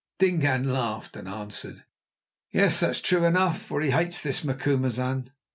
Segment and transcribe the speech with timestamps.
[0.17, 1.83] Dingaan laughed and answered:
[2.49, 5.29] "Yes, that is true enough, for he hates this Macumazahn.